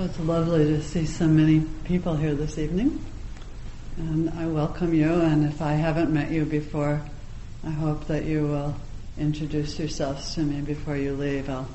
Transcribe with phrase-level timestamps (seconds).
[0.00, 3.04] Well, it's lovely to see so many people here this evening.
[3.98, 7.02] And I welcome you, and if I haven't met you before,
[7.62, 8.74] I hope that you will
[9.18, 11.50] introduce yourselves to me before you leave.
[11.50, 11.68] I'll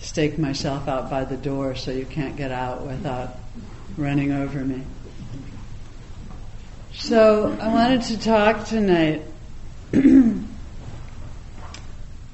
[0.00, 3.36] stake myself out by the door so you can't get out without
[3.98, 4.80] running over me.
[6.94, 9.20] So, I wanted to talk tonight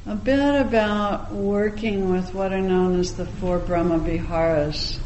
[0.04, 4.98] a bit about working with what are known as the four Brahma Viharas,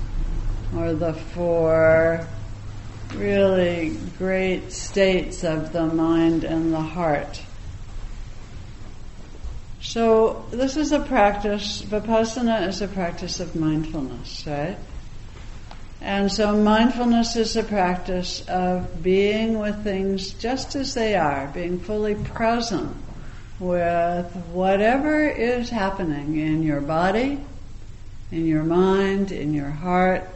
[0.74, 2.26] or the four
[3.14, 7.42] really great states of the mind and the heart.
[9.82, 14.78] So, this is a practice, Vipassana is a practice of mindfulness, right?
[16.00, 21.78] And so, mindfulness is a practice of being with things just as they are, being
[21.78, 22.96] fully present
[23.58, 27.40] with whatever is happening in your body,
[28.30, 30.28] in your mind, in your heart,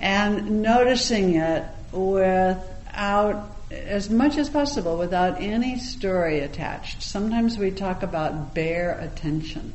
[0.00, 7.02] and noticing it without, as much as possible, without any story attached.
[7.02, 9.72] Sometimes we talk about bare attention.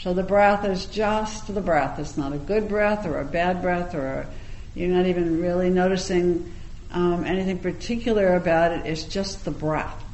[0.00, 1.98] So the breath is just the breath.
[1.98, 4.26] It's not a good breath or a bad breath or a,
[4.74, 6.52] you're not even really noticing
[6.92, 8.86] um, anything particular about it.
[8.86, 10.04] It's just the breath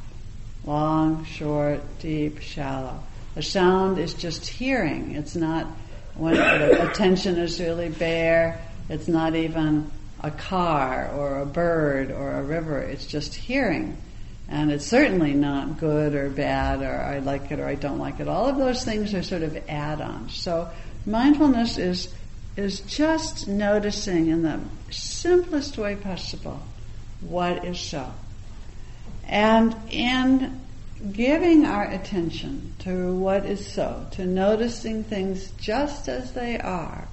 [0.65, 2.99] long, short, deep, shallow.
[3.35, 5.15] A sound is just hearing.
[5.15, 5.67] It's not
[6.15, 8.61] when the attention is really bare.
[8.89, 9.91] It's not even
[10.21, 12.79] a car or a bird or a river.
[12.79, 13.97] It's just hearing.
[14.47, 18.19] And it's certainly not good or bad or I like it or I don't like
[18.19, 18.27] it.
[18.27, 20.35] All of those things are sort of add-ons.
[20.35, 20.69] So
[21.05, 22.13] mindfulness is
[22.55, 26.61] is just noticing in the simplest way possible
[27.19, 28.13] what is so.
[29.27, 30.61] And in
[31.11, 37.07] giving our attention to what is so, to noticing things just as they are,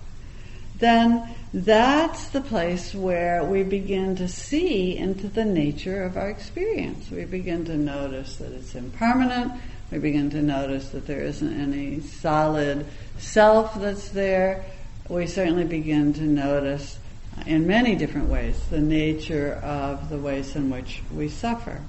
[0.79, 7.11] then that's the place where we begin to see into the nature of our experience.
[7.11, 9.53] We begin to notice that it's impermanent.
[9.91, 12.87] We begin to notice that there isn't any solid
[13.19, 14.65] self that's there.
[15.09, 16.99] We certainly begin to notice
[17.47, 21.81] in many different ways the nature of the ways in which we suffer.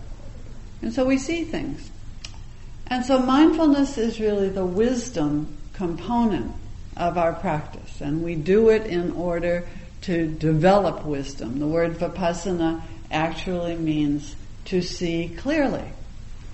[0.83, 1.89] And so we see things.
[2.88, 6.53] And so mindfulness is really the wisdom component
[6.97, 8.01] of our practice.
[8.01, 9.66] And we do it in order
[10.01, 11.59] to develop wisdom.
[11.59, 14.35] The word vipassana actually means
[14.66, 15.89] to see clearly,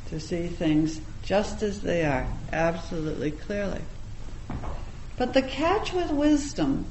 [0.09, 3.81] to see things just as they are, absolutely clearly.
[5.17, 6.85] But the catch with wisdom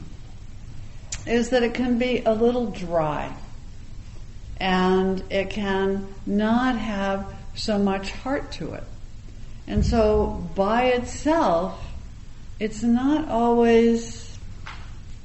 [1.25, 3.33] is that it can be a little dry
[4.61, 8.85] and it can not have so much heart to it.
[9.67, 11.85] And so by itself,
[12.59, 14.37] it's not always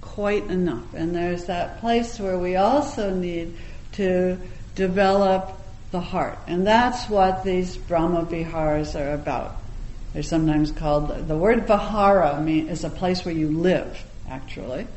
[0.01, 0.94] quite enough.
[0.94, 3.55] And there's that place where we also need
[3.94, 4.38] to
[4.75, 5.57] develop
[5.91, 6.38] the heart.
[6.47, 9.55] And that's what these Brahma Viharas are about.
[10.13, 14.88] They're sometimes called, the word Vihara is a place where you live, actually.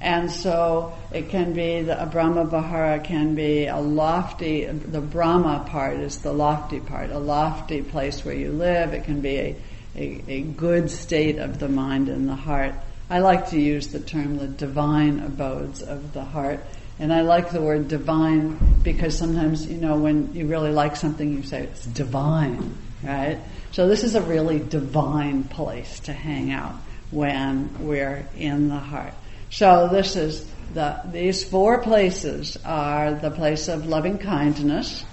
[0.00, 5.96] And so it can be, the, Brahma Vihara can be a lofty, the Brahma part
[5.96, 8.94] is the lofty part, a lofty place where you live.
[8.94, 9.56] It can be a,
[9.96, 12.74] a, a good state of the mind and the heart.
[13.10, 16.60] I like to use the term the divine abodes of the heart.
[17.00, 21.32] And I like the word divine because sometimes, you know, when you really like something,
[21.32, 23.38] you say it's divine, right?
[23.72, 26.74] So this is a really divine place to hang out
[27.10, 29.14] when we're in the heart.
[29.50, 35.04] So this is the, these four places are the place of loving kindness,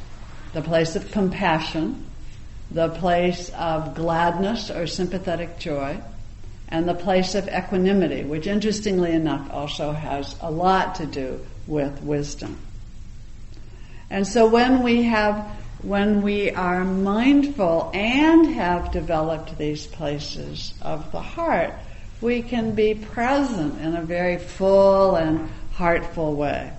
[0.53, 2.05] the place of compassion,
[2.71, 6.01] the place of gladness or sympathetic joy,
[6.67, 12.01] and the place of equanimity, which interestingly enough also has a lot to do with
[12.01, 12.57] wisdom.
[14.09, 15.37] And so when we have,
[15.81, 21.73] when we are mindful and have developed these places of the heart,
[22.21, 26.71] we can be present in a very full and heartful way.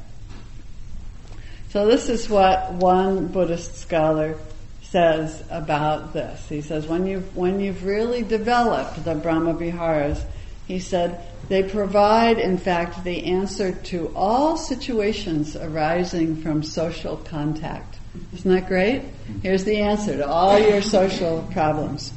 [1.71, 4.37] So this is what one Buddhist scholar
[4.83, 6.49] says about this.
[6.49, 10.25] He says when you've, when you've really developed the Brahma Viharas,
[10.67, 17.99] he said, they provide, in fact, the answer to all situations arising from social contact.
[18.33, 19.03] Isn't that great?
[19.43, 22.13] Here's the answer to all your social problems.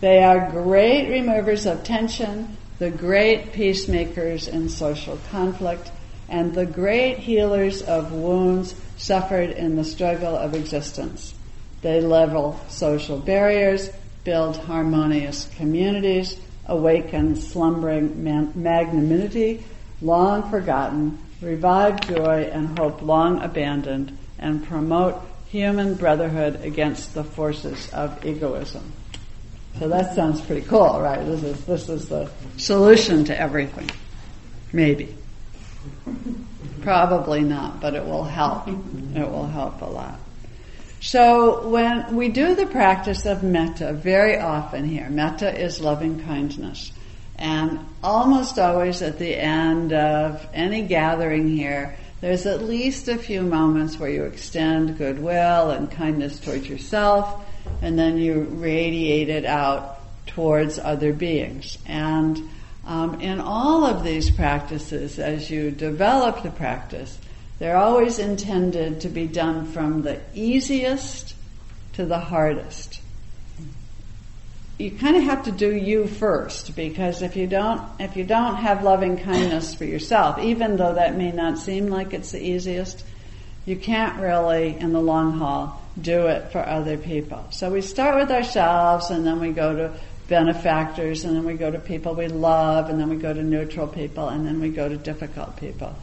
[0.00, 5.90] They are great removers of tension, the great peacemakers in social conflict,
[6.28, 11.34] and the great healers of wounds suffered in the struggle of existence.
[11.80, 13.90] They level social barriers,
[14.24, 19.64] build harmonious communities, awaken slumbering magnanimity,
[20.02, 27.88] long forgotten, revive joy and hope long abandoned, and promote human brotherhood against the forces
[27.90, 28.92] of egoism.
[29.78, 31.24] So that sounds pretty cool, right?
[31.24, 33.90] This is, this is the solution to everything.
[34.72, 35.14] Maybe.
[36.80, 38.68] Probably not, but it will help.
[38.68, 40.18] It will help a lot.
[41.00, 46.92] So when we do the practice of metta very often here, metta is loving kindness.
[47.38, 53.42] And almost always at the end of any gathering here, there's at least a few
[53.42, 57.44] moments where you extend goodwill and kindness towards yourself,
[57.82, 61.78] and then you radiate it out towards other beings.
[61.86, 62.50] And
[62.86, 67.18] um, in all of these practices, as you develop the practice,
[67.58, 71.34] they're always intended to be done from the easiest
[71.94, 73.00] to the hardest.
[74.78, 78.56] You kind of have to do you first because if you don't if you don't
[78.56, 83.02] have loving kindness for yourself, even though that may not seem like it's the easiest,
[83.64, 87.44] you can't really in the long haul do it for other people.
[87.50, 89.92] So we start with ourselves and then we go to
[90.28, 93.86] benefactors and then we go to people we love and then we go to neutral
[93.86, 95.94] people and then we go to difficult people.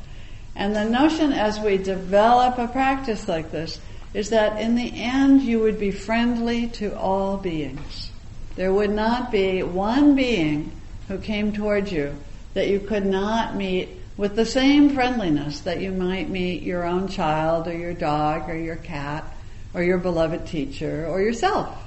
[0.55, 3.79] And the notion as we develop a practice like this
[4.13, 8.11] is that in the end you would be friendly to all beings.
[8.55, 10.71] There would not be one being
[11.07, 12.15] who came towards you
[12.53, 17.07] that you could not meet with the same friendliness that you might meet your own
[17.07, 19.25] child or your dog or your cat
[19.73, 21.77] or your beloved teacher or yourself.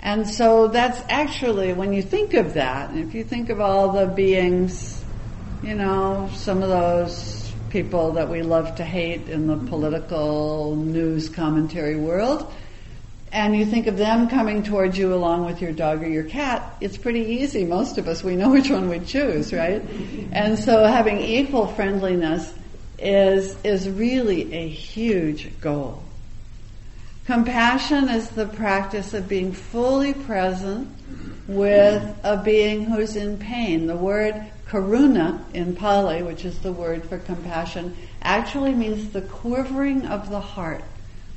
[0.00, 4.06] And so that's actually, when you think of that, if you think of all the
[4.06, 5.04] beings,
[5.62, 11.28] you know, some of those people that we love to hate in the political news
[11.28, 12.50] commentary world,
[13.32, 16.76] and you think of them coming towards you along with your dog or your cat,
[16.80, 17.64] it's pretty easy.
[17.64, 19.82] Most of us, we know which one we choose, right?
[20.32, 22.52] And so having equal friendliness
[22.98, 26.02] is, is really a huge goal.
[27.30, 30.88] Compassion is the practice of being fully present
[31.46, 33.86] with a being who's in pain.
[33.86, 40.06] The word karuna in Pali, which is the word for compassion, actually means the quivering
[40.06, 40.82] of the heart.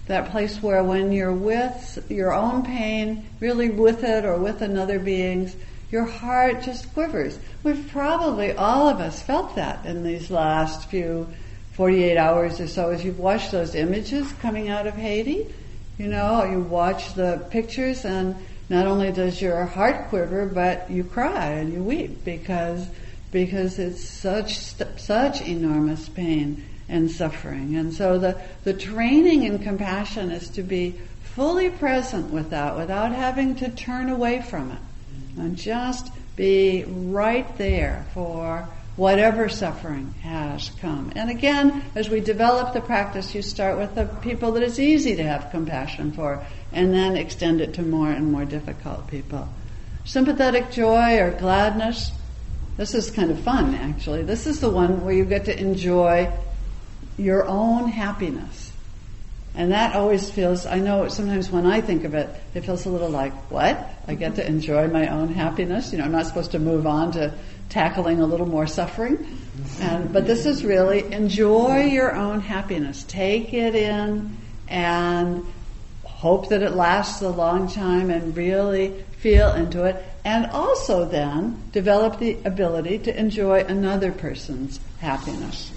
[0.07, 4.98] That place where when you're with your own pain, really with it or with another
[4.98, 5.56] being's,
[5.92, 7.38] your heart just quivers.
[7.62, 11.28] We've probably, all of us, felt that in these last few
[11.74, 15.54] 48 hours or so as you've watched those images coming out of Haiti
[15.98, 18.36] you know, you watch the pictures and
[18.69, 22.88] not only does your heart quiver, but you cry and you weep because
[23.31, 27.75] because it's such such enormous pain and suffering.
[27.75, 33.12] And so the the training in compassion is to be fully present with that without
[33.12, 34.80] having to turn away from it
[35.38, 41.12] and just be right there for whatever suffering has come.
[41.16, 45.16] And again, as we develop the practice, you start with the people that it's easy
[45.16, 49.50] to have compassion for, and then extend it to more and more difficult people.
[50.06, 52.12] Sympathetic joy or gladness,
[52.78, 54.24] this is kind of fun actually.
[54.24, 56.31] This is the one where you get to enjoy
[57.18, 58.72] your own happiness.
[59.55, 62.89] And that always feels, I know sometimes when I think of it, it feels a
[62.89, 63.88] little like, what?
[64.07, 65.91] I get to enjoy my own happiness?
[65.91, 67.33] You know, I'm not supposed to move on to
[67.69, 69.39] tackling a little more suffering.
[69.80, 73.04] And, but this is really enjoy your own happiness.
[73.04, 74.37] Take it in
[74.68, 75.45] and
[76.04, 80.04] hope that it lasts a long time and really feel into it.
[80.25, 85.72] And also then develop the ability to enjoy another person's happiness.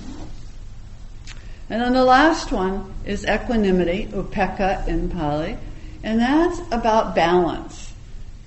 [1.69, 5.59] And then the last one is equanimity, upekkha in Pali,
[6.03, 7.93] and that's about balance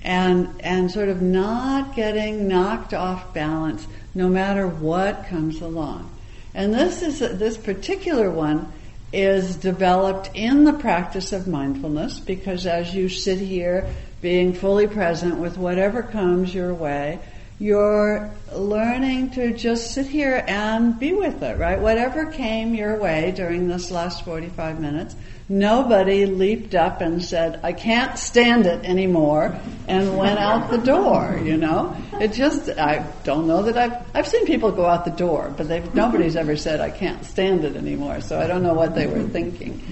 [0.01, 3.85] and and sort of not getting knocked off balance
[4.15, 6.09] no matter what comes along.
[6.53, 8.71] And this is this particular one
[9.11, 13.89] is developed in the practice of mindfulness because as you sit here
[14.21, 17.19] being fully present with whatever comes your way,
[17.59, 21.77] you're learning to just sit here and be with it, right?
[21.77, 25.13] Whatever came your way during this last 45 minutes,
[25.49, 31.37] nobody leaped up and said, I can't stand it anymore, and went out the door,
[31.43, 31.97] you know?
[32.13, 35.67] It just, I don't know that I've, I've seen people go out the door, but
[35.67, 39.07] they've, nobody's ever said, I can't stand it anymore, so I don't know what they
[39.07, 39.83] were thinking.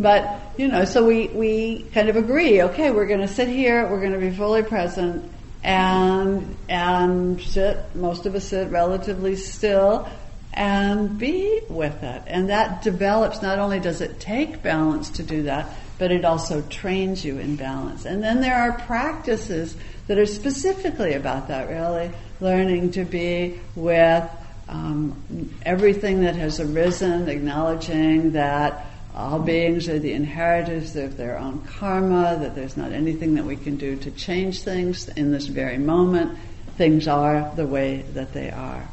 [0.00, 4.02] But, you know, so we, we kind of agree, okay, we're gonna sit here, we're
[4.02, 5.30] gonna be fully present,
[5.62, 7.78] and and sit.
[7.94, 10.08] Most of us sit relatively still
[10.52, 12.22] and be with it.
[12.26, 13.42] And that develops.
[13.42, 17.56] Not only does it take balance to do that, but it also trains you in
[17.56, 18.04] balance.
[18.04, 19.76] And then there are practices
[20.08, 24.28] that are specifically about that, really learning to be with
[24.68, 31.62] um, everything that has arisen, acknowledging that all beings are the inheritors of their own
[31.62, 35.78] karma, that there's not anything that we can do to change things in this very
[35.78, 36.38] moment.
[36.78, 38.88] Things are the way that they are.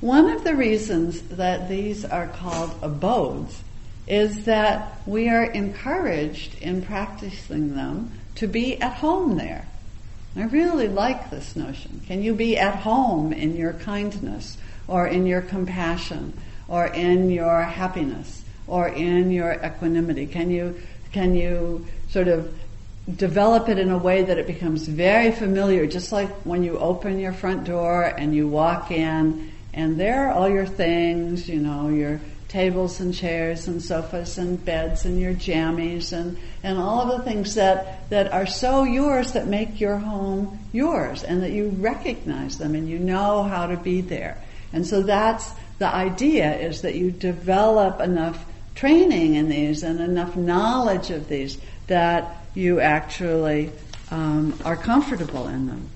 [0.00, 3.62] One of the reasons that these are called abodes
[4.06, 9.66] is that we are encouraged in practicing them to be at home there.
[10.36, 12.02] I really like this notion.
[12.06, 16.34] Can you be at home in your kindness or in your compassion
[16.68, 20.26] or in your happiness or in your equanimity?
[20.26, 20.80] Can you,
[21.12, 22.52] can you sort of
[23.14, 27.18] develop it in a way that it becomes very familiar, just like when you open
[27.20, 31.88] your front door and you walk in and there are all your things, you know,
[31.88, 37.18] your tables and chairs and sofas and beds and your jammies and, and all of
[37.18, 41.68] the things that, that are so yours that make your home yours and that you
[41.78, 44.38] recognize them and you know how to be there.
[44.72, 50.36] And so that's the idea is that you develop enough training in these and enough
[50.36, 53.70] knowledge of these that you actually
[54.10, 55.90] um, are comfortable in them.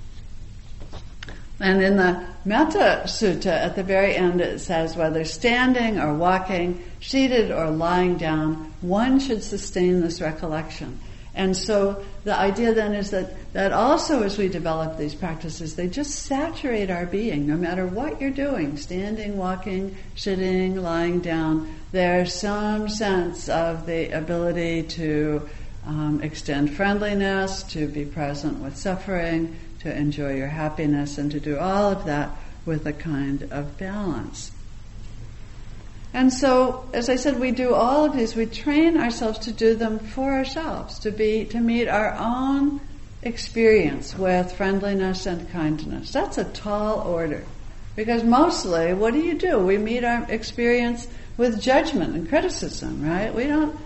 [1.61, 6.83] And in the Metta Sutta, at the very end, it says whether standing or walking,
[7.01, 10.99] seated or lying down, one should sustain this recollection.
[11.35, 15.89] And so the idea then is that, that also as we develop these practices, they
[15.89, 22.35] just saturate our being, no matter what you're doing, standing, walking, sitting, lying down, there's
[22.35, 25.49] some sense of the ability to
[25.87, 31.59] um, extend friendliness, to be present with suffering, to enjoy your happiness and to do
[31.59, 32.31] all of that
[32.67, 34.53] with a kind of balance.
[36.13, 38.35] And so, as I said, we do all of these.
[38.35, 42.81] We train ourselves to do them for ourselves, to be, to meet our own
[43.23, 46.13] experience with friendliness and kindness.
[46.13, 47.45] That's a tall order.
[47.95, 49.59] Because mostly, what do you do?
[49.59, 53.33] We meet our experience with judgment and criticism, right?
[53.35, 53.79] We don't,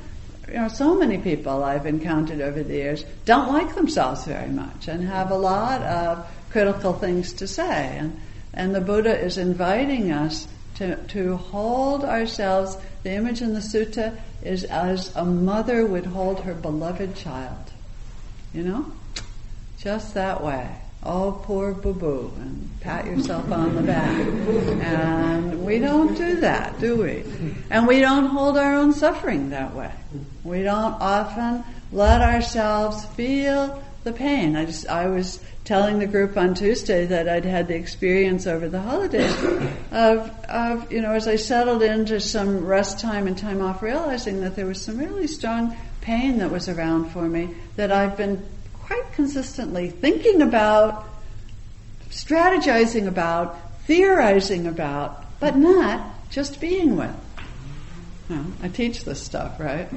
[0.48, 4.88] you know, so many people I've encountered over the years don't like themselves very much
[4.88, 7.96] and have a lot of critical things to say.
[7.98, 8.20] And,
[8.52, 14.18] and the Buddha is inviting us to, to hold ourselves, the image in the sutta
[14.42, 17.72] is as a mother would hold her beloved child.
[18.52, 18.92] You know?
[19.78, 24.18] Just that way oh, poor boo boo, and pat yourself on the back.
[24.82, 27.24] And we don't do that, do we?
[27.70, 29.92] And we don't hold our own suffering that way.
[30.42, 34.56] We don't often let ourselves feel the pain.
[34.56, 38.68] I just, I was telling the group on Tuesday that I'd had the experience over
[38.68, 39.34] the holidays
[39.90, 44.42] of, of, you know, as I settled into some rest time and time off, realizing
[44.42, 48.46] that there was some really strong pain that was around for me that I've been
[48.74, 51.06] quite consistently thinking about,
[52.10, 53.56] strategizing about,
[53.86, 57.16] theorizing about, but not just being with.
[58.62, 59.88] I teach this stuff, right?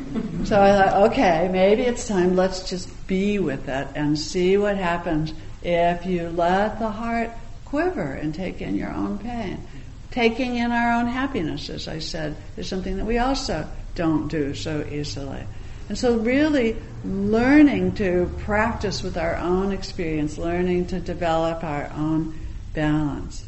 [0.44, 4.78] so I thought, okay, maybe it's time, let's just be with it and see what
[4.78, 7.32] happens if you let the heart
[7.66, 9.66] quiver and take in your own pain.
[10.12, 14.54] Taking in our own happiness, as I said, is something that we also don't do
[14.56, 15.44] so easily.
[15.90, 22.38] And so, really learning to practice with our own experience, learning to develop our own
[22.74, 23.46] balance,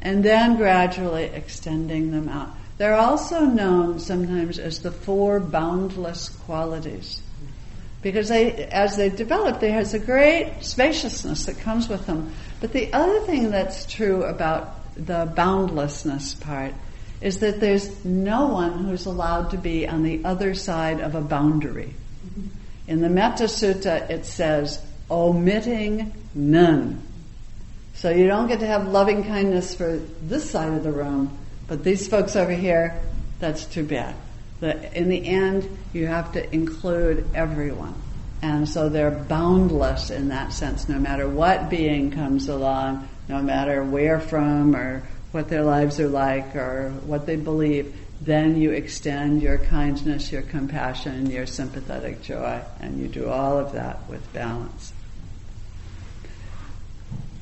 [0.00, 2.54] and then gradually extending them out.
[2.78, 7.22] They're also known sometimes as the four boundless qualities.
[8.02, 12.32] Because they, as they develop, there has a great spaciousness that comes with them.
[12.60, 16.72] But the other thing that's true about the boundlessness part
[17.20, 21.20] is that there's no one who's allowed to be on the other side of a
[21.20, 21.94] boundary.
[22.88, 27.02] In the Metta Sutta, it says, omitting none.
[27.94, 31.36] So you don't get to have loving kindness for this side of the room,
[31.68, 32.98] but these folks over here,
[33.38, 34.14] that's too bad.
[34.60, 37.94] The, in the end, you have to include everyone.
[38.42, 43.82] And so they're boundless in that sense, no matter what being comes along, no matter
[43.82, 45.02] where from or
[45.32, 50.42] what their lives are like or what they believe, then you extend your kindness, your
[50.42, 54.92] compassion, your sympathetic joy, and you do all of that with balance.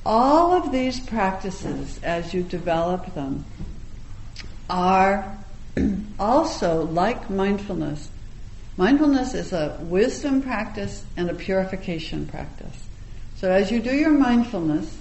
[0.06, 3.44] All of these practices, as you develop them,
[4.70, 5.37] are
[6.18, 8.08] also like mindfulness.
[8.76, 12.88] Mindfulness is a wisdom practice and a purification practice.
[13.36, 14.96] So as you do your mindfulness,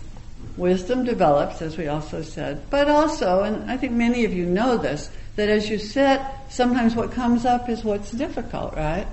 [0.57, 4.77] wisdom develops, as we also said, but also, and I think many of you know
[4.77, 6.19] this, that as you sit,
[6.49, 9.07] sometimes what comes up is what's difficult, right?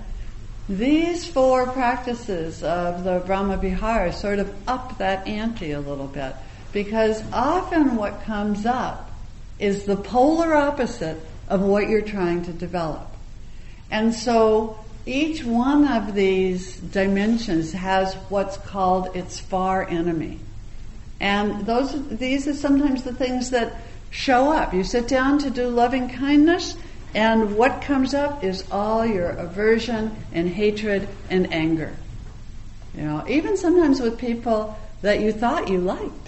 [0.68, 6.34] These four practices of the Brahma Vihara sort of up that ante a little bit
[6.72, 9.10] because often what comes up
[9.58, 13.06] is the polar opposite of what you're trying to develop.
[13.90, 20.40] And so each one of these dimensions has what's called its far enemy.
[21.20, 23.76] And those, these are sometimes the things that
[24.10, 24.72] show up.
[24.72, 26.76] You sit down to do loving kindness,
[27.14, 31.94] and what comes up is all your aversion and hatred and anger.
[32.96, 36.23] You know, even sometimes with people that you thought you liked.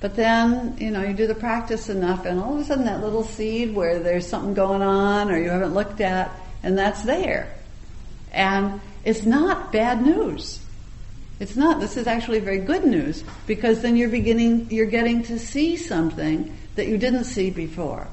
[0.00, 3.02] But then, you know, you do the practice enough, and all of a sudden that
[3.02, 6.30] little seed where there's something going on or you haven't looked at,
[6.62, 7.52] and that's there.
[8.32, 10.60] And it's not bad news.
[11.38, 11.80] It's not.
[11.80, 16.56] This is actually very good news because then you're beginning, you're getting to see something
[16.76, 18.06] that you didn't see before.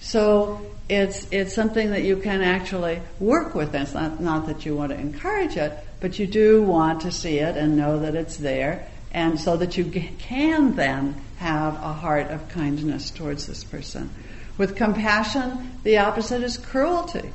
[0.00, 3.74] So it's it's something that you can actually work with.
[3.74, 7.38] It's not not that you want to encourage it, but you do want to see
[7.38, 12.30] it and know that it's there, and so that you can then have a heart
[12.30, 14.10] of kindness towards this person.
[14.58, 17.32] With compassion, the opposite is cruelty.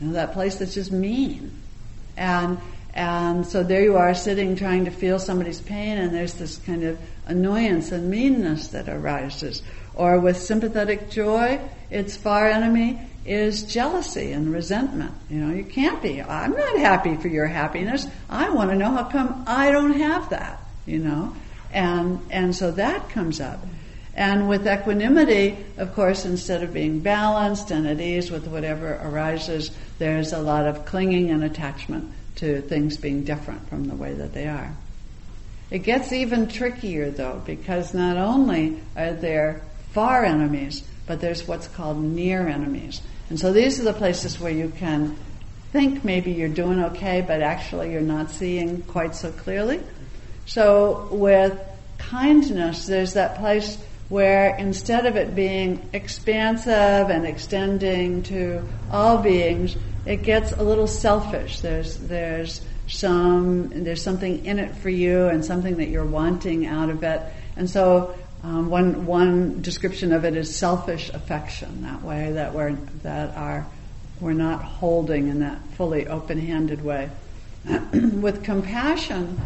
[0.00, 1.52] You know, that place that's just mean.
[2.16, 2.58] And
[2.94, 6.82] and so there you are sitting trying to feel somebody's pain and there's this kind
[6.82, 9.62] of annoyance and meanness that arises.
[9.94, 11.60] Or with sympathetic joy,
[11.90, 15.12] its far enemy is jealousy and resentment.
[15.30, 16.22] You know, you can't be.
[16.22, 18.06] I'm not happy for your happiness.
[18.28, 21.36] I want to know how come I don't have that, you know?
[21.72, 23.60] And, and so that comes up.
[24.14, 29.70] And with equanimity, of course, instead of being balanced and at ease with whatever arises,
[29.98, 34.32] there's a lot of clinging and attachment to things being different from the way that
[34.32, 34.74] they are.
[35.70, 41.68] It gets even trickier though, because not only are there far enemies, but there's what's
[41.68, 43.02] called near enemies.
[43.30, 45.16] And so these are the places where you can
[45.72, 49.80] think maybe you're doing okay, but actually you're not seeing quite so clearly.
[50.48, 51.60] So with
[51.98, 53.76] kindness, there's that place
[54.08, 56.70] where instead of it being expansive
[57.10, 61.60] and extending to all beings, it gets a little selfish.
[61.60, 66.88] There's there's some there's something in it for you and something that you're wanting out
[66.88, 67.20] of it.
[67.56, 71.82] And so um, one one description of it is selfish affection.
[71.82, 73.66] That way that we're that are
[74.18, 77.10] we're not holding in that fully open-handed way.
[77.92, 79.38] With compassion,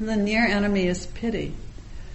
[0.00, 1.54] the near enemy is pity.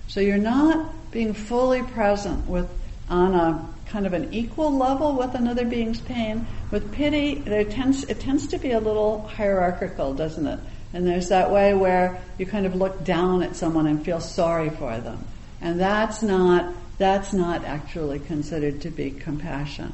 [0.08, 2.70] So you're not being fully present with
[3.10, 6.46] on a kind of an equal level with another being's pain.
[6.72, 10.60] With pity, there tends it tends to be a little hierarchical, doesn't it?
[10.94, 14.70] And there's that way where you kind of look down at someone and feel sorry
[14.70, 15.26] for them,
[15.62, 19.94] and that's not that's not actually considered to be compassion.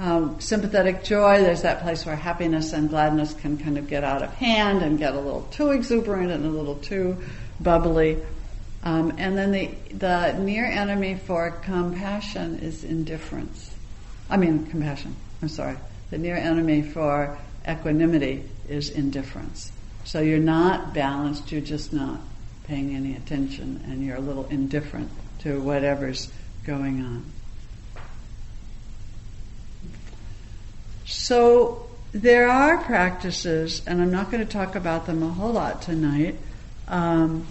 [0.00, 4.22] Um, sympathetic joy, there's that place where happiness and gladness can kind of get out
[4.22, 7.16] of hand and get a little too exuberant and a little too
[7.60, 8.18] bubbly.
[8.84, 13.74] Um, and then the, the near enemy for compassion is indifference.
[14.30, 15.76] I mean, compassion, I'm sorry.
[16.10, 17.36] The near enemy for
[17.68, 19.72] equanimity is indifference.
[20.04, 22.20] So you're not balanced, you're just not
[22.64, 26.30] paying any attention, and you're a little indifferent to whatever's
[26.64, 27.24] going on.
[31.08, 35.82] So there are practices, and I'm not going to talk about them a whole lot
[35.82, 36.36] tonight.
[36.86, 37.46] Um,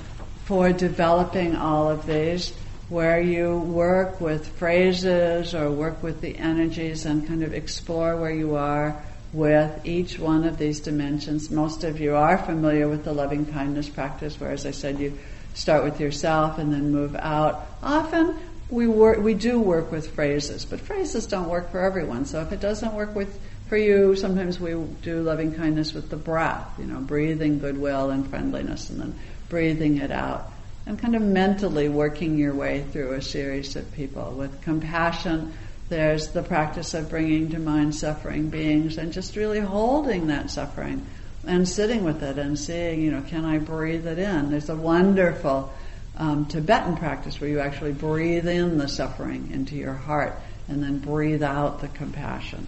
[0.46, 2.54] for developing all of these,
[2.88, 8.32] where you work with phrases or work with the energies and kind of explore where
[8.32, 8.96] you are
[9.34, 11.52] with each one of these dimensions.
[11.52, 15.18] Most of you are familiar with the loving kindness practice, where, as I said, you
[15.54, 17.68] start with yourself and then move out.
[17.84, 18.38] Often
[18.70, 22.26] we work, we do work with phrases, but phrases don't work for everyone.
[22.26, 23.38] So if it doesn't work with
[23.68, 28.28] for you, sometimes we do loving kindness with the breath, you know, breathing goodwill and
[28.30, 30.52] friendliness, and then breathing it out,
[30.86, 34.32] and kind of mentally working your way through a series of people.
[34.32, 35.54] With compassion,
[35.90, 41.06] there's the practice of bringing to mind suffering beings and just really holding that suffering
[41.46, 44.52] and sitting with it and seeing, you know, can I breathe it in?
[44.52, 45.72] There's a wonderful
[46.18, 51.00] um, Tibetan practice where you actually breathe in the suffering into your heart and then
[51.00, 52.68] breathe out the compassion.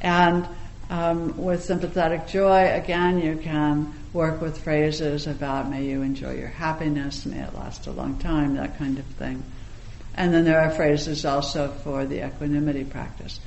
[0.00, 0.48] And
[0.90, 6.48] um, with sympathetic joy, again, you can work with phrases about may you enjoy your
[6.48, 9.42] happiness, may it last a long time, that kind of thing.
[10.14, 13.40] And then there are phrases also for the equanimity practice.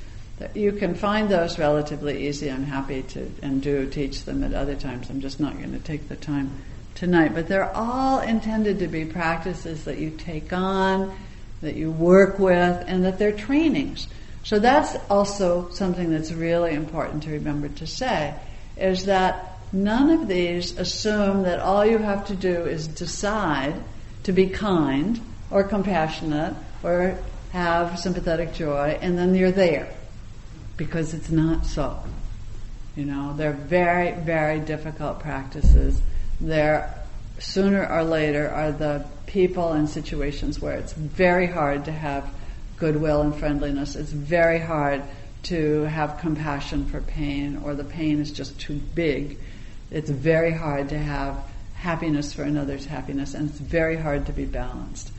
[0.54, 2.50] You can find those relatively easy.
[2.50, 5.10] I'm happy to and do teach them at other times.
[5.10, 6.50] I'm just not going to take the time
[6.94, 11.14] tonight, but they're all intended to be practices that you take on,
[11.60, 14.06] that you work with, and that they're trainings.
[14.42, 18.34] So that's also something that's really important to remember to say,
[18.76, 23.74] is that none of these assume that all you have to do is decide
[24.24, 27.18] to be kind or compassionate or
[27.52, 29.92] have sympathetic joy and then you're there.
[30.76, 32.02] Because it's not so.
[32.96, 36.00] You know, they're very, very difficult practices.
[36.40, 36.92] They're
[37.38, 42.28] sooner or later are the people and situations where it's very hard to have
[42.80, 43.94] goodwill and friendliness.
[43.94, 45.02] It's very hard
[45.44, 49.38] to have compassion for pain, or the pain is just too big.
[49.90, 51.36] It's very hard to have
[51.74, 55.12] happiness for another's happiness, and it's very hard to be balanced.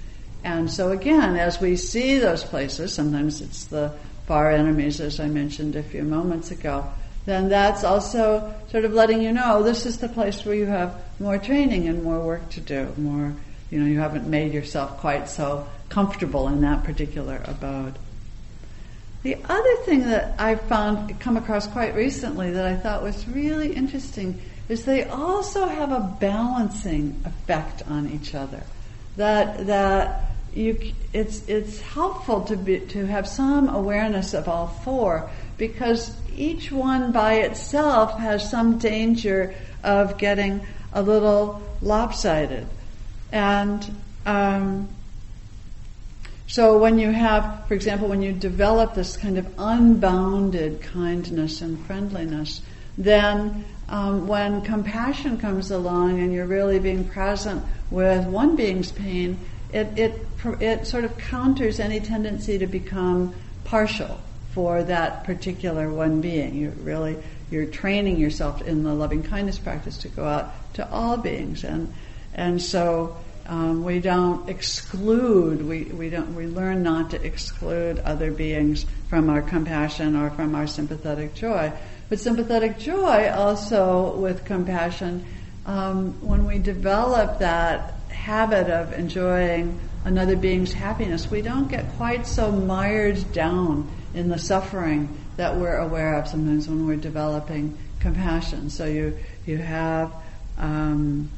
[0.43, 3.93] And so, again, as we see those places, sometimes it's the
[4.27, 6.85] far enemies, as I mentioned a few moments ago,
[7.25, 10.95] then that's also sort of letting you know this is the place where you have
[11.19, 13.33] more training and more work to do, more,
[13.69, 17.93] you know, you haven't made yourself quite so comfortable in that particular abode.
[19.23, 23.73] The other thing that I found come across quite recently that I thought was really
[23.73, 28.63] interesting is they also have a balancing effect on each other.
[29.17, 35.29] That that you it's it's helpful to be to have some awareness of all four
[35.57, 42.65] because each one by itself has some danger of getting a little lopsided.
[43.31, 43.85] And
[44.25, 44.87] um,
[46.51, 51.79] so when you have, for example, when you develop this kind of unbounded kindness and
[51.85, 52.61] friendliness,
[52.97, 59.39] then um, when compassion comes along and you're really being present with one being's pain,
[59.71, 60.27] it, it,
[60.59, 63.33] it sort of counters any tendency to become
[63.63, 64.19] partial
[64.51, 66.53] for that particular one being.
[66.53, 67.15] You really
[67.49, 71.93] you're training yourself in the loving kindness practice to go out to all beings, and
[72.33, 73.15] and so
[73.47, 75.65] um, we don't exclude.
[75.65, 80.55] We we don't we learn not to exclude other beings from our compassion or from
[80.55, 81.71] our sympathetic joy.
[82.09, 85.25] But sympathetic joy also with compassion.
[85.65, 92.25] Um, when we develop that habit of enjoying another being's happiness, we don't get quite
[92.25, 98.69] so mired down in the suffering that we're aware of sometimes when we're developing compassion.
[98.69, 100.11] So you you have
[100.57, 101.29] um,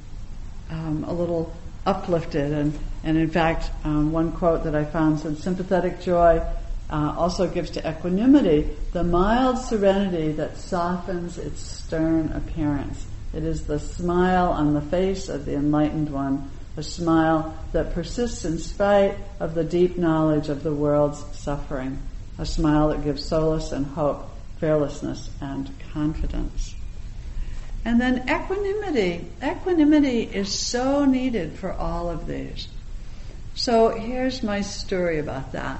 [0.70, 1.54] um, a little
[1.86, 6.42] uplifted, and and in fact, um, one quote that I found said, "Sympathetic joy."
[6.90, 13.08] Uh, also gives to equanimity the mild serenity that softens its stern appearance.
[13.34, 18.46] It is the smile on the face of the enlightened one, a smile that persists
[18.46, 21.98] in spite of the deep knowledge of the world's suffering
[22.38, 26.76] a smile that gives solace and hope, fearlessness and confidence.
[27.86, 29.28] And then equanimity.
[29.44, 32.68] Equanimity is so needed for all of these.
[33.56, 35.80] So here's my story about that.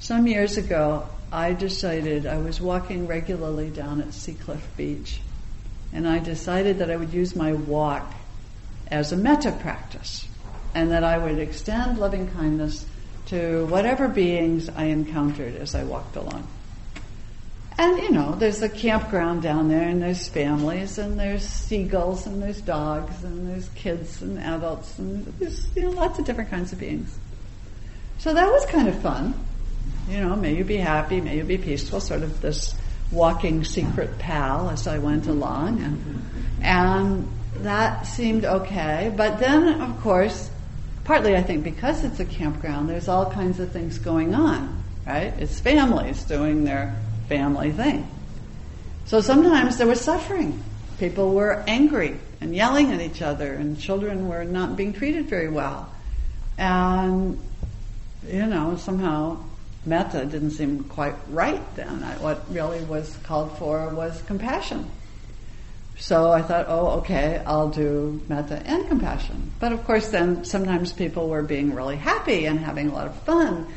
[0.00, 5.20] Some years ago, I decided I was walking regularly down at Seacliff Beach,
[5.92, 8.14] and I decided that I would use my walk
[8.88, 10.26] as a metta practice,
[10.74, 12.86] and that I would extend loving kindness
[13.26, 16.46] to whatever beings I encountered as I walked along.
[17.76, 22.40] And you know, there's a campground down there, and there's families, and there's seagulls, and
[22.40, 26.72] there's dogs, and there's kids and adults, and there's you know lots of different kinds
[26.72, 27.18] of beings.
[28.18, 29.34] So that was kind of fun.
[30.08, 32.74] You know, may you be happy, may you be peaceful, sort of this
[33.10, 36.22] walking secret pal as I went along, and
[36.62, 39.12] and that seemed okay.
[39.16, 40.48] But then, of course,
[41.02, 45.34] partly I think because it's a campground, there's all kinds of things going on, right?
[45.38, 46.94] It's families doing their
[47.28, 48.08] family thing.
[49.06, 50.62] So sometimes there was suffering.
[50.98, 55.48] People were angry and yelling at each other, and children were not being treated very
[55.48, 55.92] well.
[56.56, 57.38] And,
[58.26, 59.38] you know, somehow
[59.84, 62.00] metta didn't seem quite right then.
[62.20, 64.90] What really was called for was compassion.
[65.96, 69.52] So I thought, oh, okay, I'll do metta and compassion.
[69.60, 73.14] But of course, then sometimes people were being really happy and having a lot of
[73.22, 73.72] fun.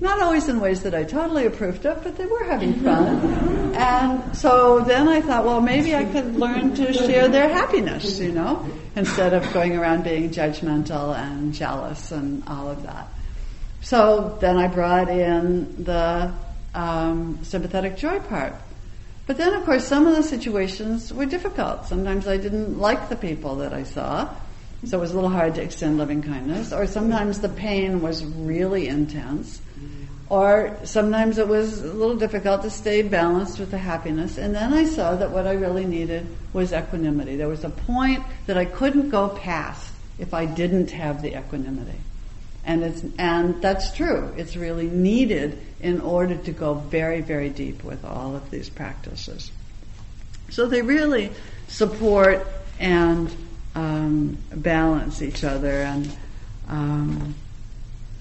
[0.00, 3.62] Not always in ways that I totally approved of, but they were having fun.
[3.72, 8.30] And so then I thought, well, maybe I could learn to share their happiness, you
[8.30, 13.08] know, instead of going around being judgmental and jealous and all of that.
[13.80, 16.34] So then I brought in the
[16.74, 18.54] um, sympathetic joy part.
[19.26, 21.86] But then, of course, some of the situations were difficult.
[21.86, 24.28] Sometimes I didn't like the people that I saw,
[24.84, 26.72] so it was a little hard to extend loving kindness.
[26.72, 29.60] Or sometimes the pain was really intense.
[30.32, 34.38] or sometimes it was a little difficult to stay balanced with the happiness.
[34.38, 37.36] And then I saw that what I really needed was equanimity.
[37.36, 41.98] There was a point that I couldn't go past if I didn't have the equanimity.
[42.64, 44.32] And it's, and that's true.
[44.36, 49.50] It's really needed in order to go very, very deep with all of these practices.
[50.50, 51.32] So they really
[51.68, 52.46] support
[52.78, 53.34] and
[53.74, 56.16] um, balance each other and
[56.68, 57.34] um,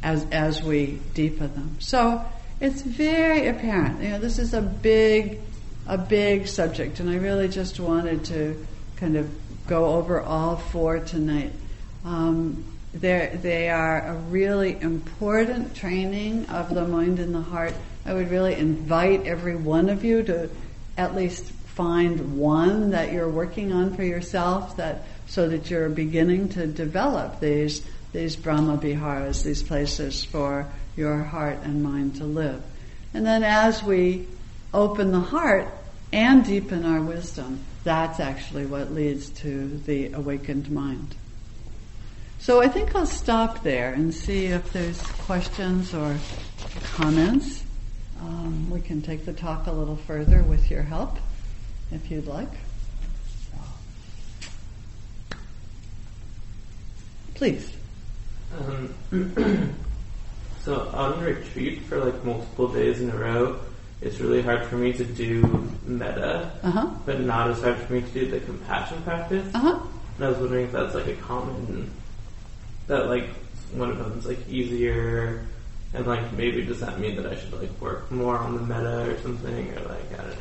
[0.02, 1.78] as, as we deepen them.
[1.80, 2.24] So
[2.60, 4.02] it's very apparent.
[4.02, 5.40] You know, this is a big,
[5.88, 8.66] a big subject, and I really just wanted to
[8.98, 9.30] kind of
[9.68, 11.52] go over all four tonight.
[12.06, 17.74] Um, they are a really important training of the mind and the heart.
[18.06, 20.50] I would really invite every one of you to
[20.98, 26.50] at least find one that you're working on for yourself that so that you're beginning
[26.50, 32.62] to develop these these Brahma Viharas, these places for your heart and mind to live.
[33.14, 34.28] And then as we
[34.74, 35.68] open the heart
[36.12, 41.16] and deepen our wisdom, that's actually what leads to the awakened mind.
[42.42, 46.18] So I think I'll stop there and see if there's questions or
[46.96, 47.64] comments.
[48.20, 51.18] Um, we can take the talk a little further with your help,
[51.92, 52.50] if you'd like.
[57.36, 57.72] Please.
[58.58, 58.96] Um,
[60.62, 63.60] so on retreat for like multiple days in a row,
[64.02, 66.90] it's really hard for me to do metta, uh-huh.
[67.06, 69.54] but not as hard for me to do the compassion practice.
[69.54, 69.80] Uh-huh.
[70.16, 71.92] And I was wondering if that's like a common
[72.88, 73.28] that like
[73.74, 75.46] one of them's like easier,
[75.94, 79.12] and like maybe does that mean that I should like work more on the metta
[79.12, 80.39] or something, or like I don't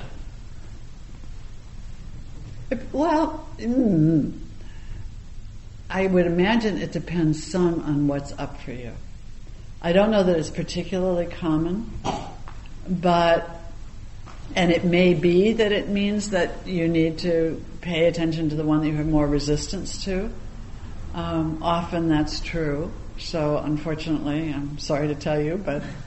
[2.78, 2.84] know.
[2.92, 3.46] Well.
[3.58, 4.32] Mm,
[5.92, 8.92] I would imagine it depends some on what's up for you.
[9.82, 11.90] I don't know that it's particularly common,
[12.88, 13.50] but,
[14.54, 18.62] and it may be that it means that you need to pay attention to the
[18.62, 20.30] one that you have more resistance to.
[21.14, 22.90] Um, often that's true.
[23.18, 25.82] So unfortunately, I'm sorry to tell you, but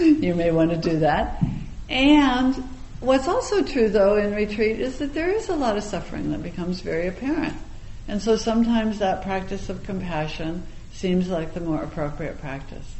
[0.00, 1.42] you may want to do that.
[1.88, 2.54] And
[3.00, 6.42] what's also true though in retreat is that there is a lot of suffering that
[6.42, 7.56] becomes very apparent.
[8.06, 12.94] And so sometimes that practice of compassion seems like the more appropriate practice.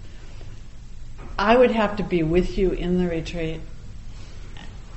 [1.38, 3.60] I would have to be with you in the retreat,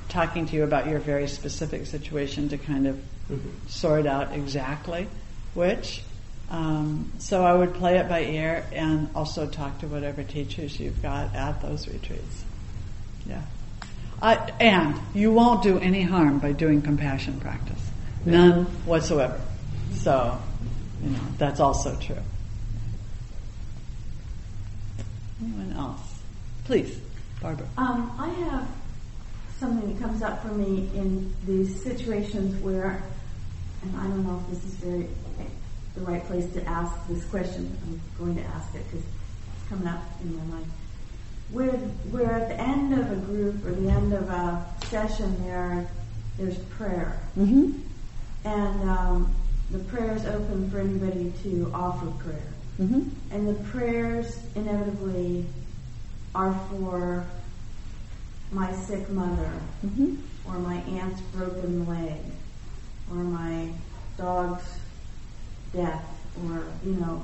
[0.08, 2.96] talking to you about your very specific situation to kind of
[3.30, 3.66] mm-hmm.
[3.66, 5.08] sort out exactly
[5.54, 6.02] which.
[6.50, 11.02] Um, so I would play it by ear and also talk to whatever teachers you've
[11.02, 12.44] got at those retreats.
[13.26, 13.42] Yeah.
[14.60, 17.80] and you won't do any harm by doing compassion practice.
[18.24, 19.40] None whatsoever.
[19.94, 20.38] So,
[21.02, 22.16] you know, that's also true.
[25.42, 26.00] Anyone else?
[26.64, 26.98] Please,
[27.40, 27.66] Barbara.
[27.76, 28.68] Um, I have
[29.58, 33.02] something that comes up for me in these situations where,
[33.84, 35.08] and I don't know if this is very
[35.94, 37.76] the right place to ask this question.
[37.86, 40.66] I'm going to ask it because it's coming up in my mind.
[41.50, 41.70] Where,
[42.10, 45.86] where at the end of a group or the end of a session, there
[46.36, 47.78] there's prayer, mm-hmm.
[48.44, 49.34] and um,
[49.70, 52.52] the prayer is open for anybody to offer prayer.
[52.80, 53.08] Mm-hmm.
[53.30, 55.46] And the prayers inevitably
[56.34, 57.24] are for
[58.50, 59.52] my sick mother,
[59.86, 60.16] mm-hmm.
[60.48, 62.18] or my aunt's broken leg,
[63.10, 63.68] or my
[64.16, 64.78] dog's
[65.72, 66.04] death,
[66.44, 67.22] or, you know,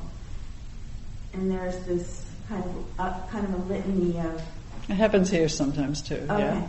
[1.32, 4.42] and there's this kind of uh, kind of a litany of.
[4.88, 6.26] It happens here sometimes too.
[6.28, 6.38] Okay.
[6.40, 6.66] Yeah.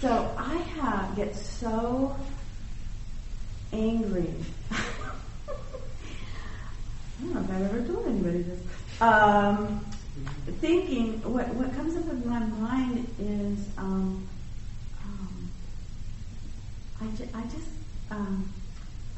[0.00, 2.14] So I have, get so
[3.72, 4.32] angry
[4.70, 4.82] I
[7.22, 8.60] don't know if I've ever told anybody this.
[9.00, 9.84] Um,
[10.60, 14.26] thinking, what, what comes up in my mind is, um,
[15.04, 15.50] um,
[17.00, 17.68] I, ju- I just,
[18.14, 18.52] um,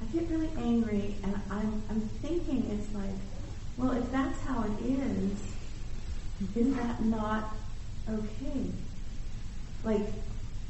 [0.01, 3.11] I get really angry and I'm, I'm thinking it's like,
[3.77, 5.33] well, if that's how it is,
[6.55, 7.55] is that not
[8.09, 8.71] okay?
[9.85, 10.07] Like,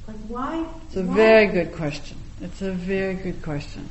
[0.07, 0.67] like why?
[0.87, 1.15] It's a why?
[1.15, 2.17] very good question.
[2.41, 3.89] It's a very good question.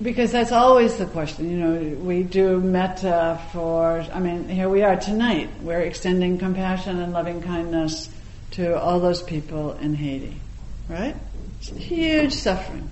[0.00, 1.50] Because that's always the question.
[1.50, 5.50] You know, we do metta for, I mean, here we are tonight.
[5.60, 8.08] We're extending compassion and loving kindness
[8.52, 10.40] to all those people in Haiti.
[10.88, 11.16] Right?
[11.58, 12.90] It's huge suffering.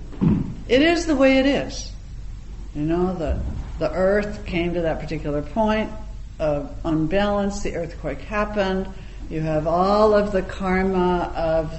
[0.69, 1.93] It is the way it is.
[2.75, 3.41] You know, the,
[3.79, 5.91] the earth came to that particular point
[6.39, 7.63] of unbalance.
[7.63, 8.89] The earthquake happened.
[9.31, 11.73] You have all of the karma of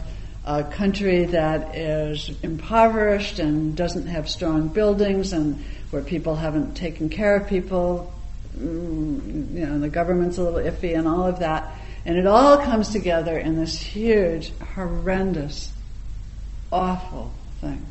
[0.45, 7.09] a country that is impoverished and doesn't have strong buildings and where people haven't taken
[7.09, 8.13] care of people
[8.57, 11.73] mm, you know, the government's a little iffy and all of that.
[12.05, 15.71] And it all comes together in this huge, horrendous,
[16.71, 17.85] awful thing.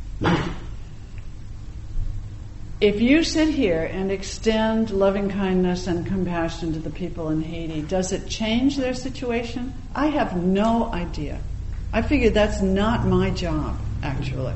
[2.81, 7.83] if you sit here and extend loving kindness and compassion to the people in Haiti,
[7.83, 9.75] does it change their situation?
[9.95, 11.41] I have no idea.
[11.93, 14.55] I figured that's not my job, actually.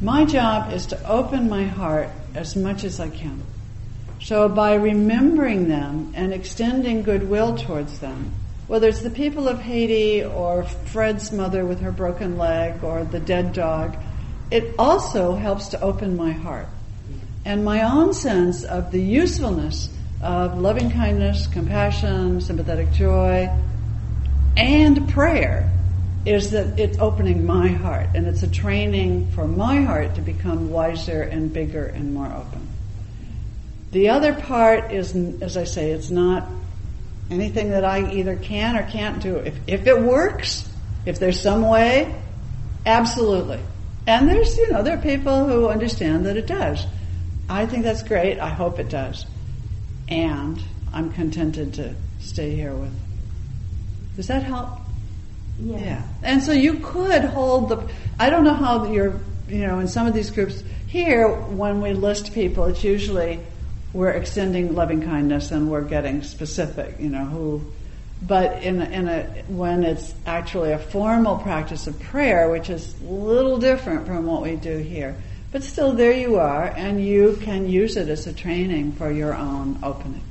[0.00, 3.42] My job is to open my heart as much as I can.
[4.20, 8.32] So by remembering them and extending goodwill towards them,
[8.66, 13.20] whether it's the people of Haiti or Fred's mother with her broken leg or the
[13.20, 13.96] dead dog,
[14.50, 16.68] it also helps to open my heart.
[17.44, 19.88] And my own sense of the usefulness
[20.20, 23.50] of loving kindness, compassion, sympathetic joy,
[24.56, 25.70] and prayer
[26.24, 30.70] is that it's opening my heart and it's a training for my heart to become
[30.70, 32.68] wiser and bigger and more open.
[33.90, 36.48] The other part is, as I say, it's not
[37.30, 39.36] anything that I either can or can't do.
[39.36, 40.68] If, if it works,
[41.06, 42.14] if there's some way,
[42.84, 43.60] absolutely.
[44.06, 46.86] And there's, you know, there are people who understand that it does.
[47.48, 48.38] I think that's great.
[48.38, 49.26] I hope it does.
[50.08, 52.92] And I'm contented to stay here with.
[54.16, 54.70] Does that help?
[55.58, 55.80] Yes.
[55.80, 56.02] Yeah.
[56.22, 60.06] And so you could hold the, I don't know how you're, you know, in some
[60.06, 63.40] of these groups, here, when we list people, it's usually
[63.92, 67.72] we're extending loving kindness and we're getting specific, you know, who,
[68.22, 72.94] but in a, in a, when it's actually a formal practice of prayer, which is
[73.00, 75.16] a little different from what we do here,
[75.50, 79.34] but still there you are and you can use it as a training for your
[79.34, 80.22] own opening.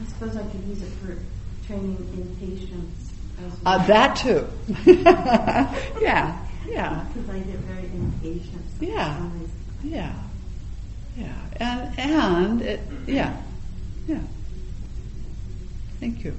[0.00, 1.16] I suppose I could use it for
[1.66, 3.08] training in patience
[3.40, 3.52] well.
[3.66, 4.46] uh, that too.
[6.00, 7.04] yeah, yeah.
[7.12, 8.64] Because I get very impatient.
[8.80, 9.28] Yeah,
[9.82, 10.14] yeah,
[11.18, 13.36] yeah, and and it, yeah,
[14.06, 14.20] yeah.
[16.00, 16.36] Thank you.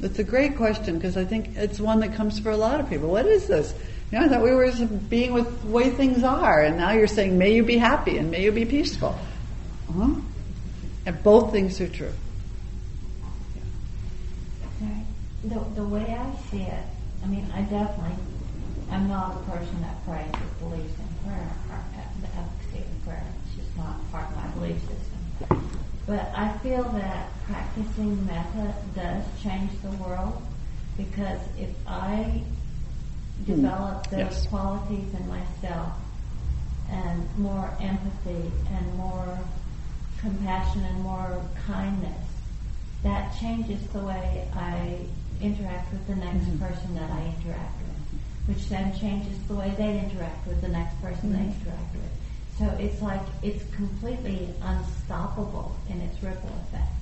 [0.00, 2.88] It's a great question because I think it's one that comes for a lot of
[2.88, 3.08] people.
[3.08, 3.74] What is this?
[4.10, 4.70] You know, I thought we were
[5.08, 8.30] being with the way things are, and now you're saying, "May you be happy and
[8.30, 9.18] may you be peaceful."
[9.94, 10.14] Huh?
[11.06, 12.12] And both things are true.
[15.44, 16.84] the, the way I see it,
[17.24, 18.16] I mean, I definitely
[18.90, 21.78] I'm not a person that prays or believes in prayer, or
[22.20, 23.24] the efficacy of prayer.
[23.46, 25.70] It's just not part of my belief system.
[26.06, 30.40] But I feel that practicing metta does change the world
[30.96, 32.42] because if I
[33.36, 33.44] hmm.
[33.44, 34.46] develop those yes.
[34.46, 35.92] qualities in myself
[36.90, 39.38] and more empathy and more
[40.20, 42.26] compassion and more kindness,
[43.02, 44.98] that changes the way I
[45.40, 46.64] interact with the next mm-hmm.
[46.64, 51.00] person that I interact with, which then changes the way they interact with the next
[51.00, 51.38] person mm-hmm.
[51.38, 51.89] they interact with.
[52.60, 56.92] So it's like it's completely unstoppable in its ripple effect.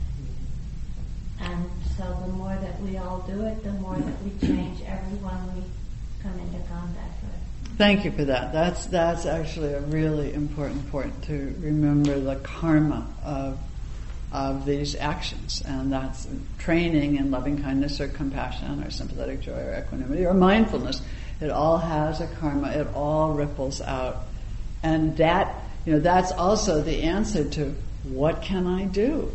[1.40, 5.56] And so the more that we all do it, the more that we change everyone
[5.56, 5.64] we
[6.22, 7.76] come into contact with.
[7.76, 8.52] Thank you for that.
[8.52, 13.58] That's that's actually a really important point to remember the karma of
[14.30, 15.60] of these actions.
[15.66, 21.02] And that's training in loving kindness or compassion or sympathetic joy or equanimity or mindfulness.
[21.40, 22.68] It all has a karma.
[22.68, 24.26] It all ripples out.
[24.82, 29.32] And that, you know, that's also the answer to what can I do?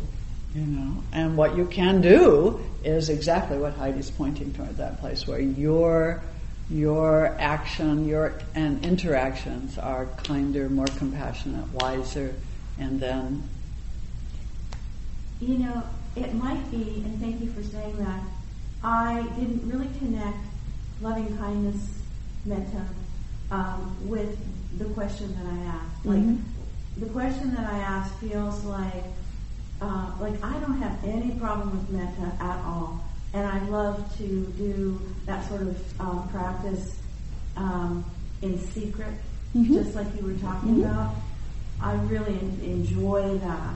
[0.54, 5.26] You know, and what you can do is exactly what Heidi's pointing toward that place
[5.26, 6.22] where your
[6.70, 12.34] your action, your and interactions are kinder, more compassionate, wiser,
[12.78, 13.42] and then
[15.40, 15.82] you know,
[16.16, 18.20] it might be, and thank you for saying that,
[18.82, 20.38] I didn't really connect
[21.00, 22.00] loving kindness
[22.44, 22.86] metta
[23.50, 24.38] um, with
[24.78, 26.06] the question that I asked.
[26.06, 27.00] Like, mm-hmm.
[27.00, 29.04] the question that I asked feels like,
[29.80, 33.02] uh, like I don't have any problem with metta at all.
[33.32, 36.96] And I love to do that sort of um, practice
[37.56, 38.04] um,
[38.42, 39.14] in secret,
[39.56, 39.74] mm-hmm.
[39.74, 40.84] just like you were talking mm-hmm.
[40.84, 41.14] about.
[41.80, 43.74] I really enjoy that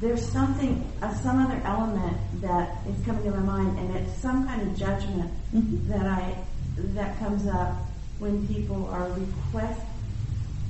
[0.00, 4.46] there's something, uh, some other element that is coming to my mind, and it's some
[4.46, 5.88] kind of judgment mm-hmm.
[5.90, 6.36] that I
[6.76, 7.74] that comes up
[8.18, 9.80] when people are request.